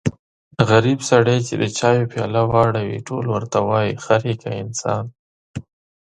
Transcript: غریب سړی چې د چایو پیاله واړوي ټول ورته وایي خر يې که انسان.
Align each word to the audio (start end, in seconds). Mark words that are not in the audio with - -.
غریب 0.69 0.99
سړی 1.09 1.37
چې 1.47 1.53
د 1.61 1.63
چایو 1.77 2.09
پیاله 2.11 2.41
واړوي 2.51 2.99
ټول 3.07 3.25
ورته 3.29 3.57
وایي 3.69 3.93
خر 4.03 4.21
يې 4.29 4.35
که 4.41 4.49
انسان. 4.63 5.03